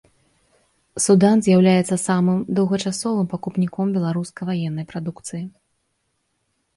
[1.03, 5.43] Судан з'яўляецца самым доўгачасовым пакупніком беларускай ваеннай прадукцыі.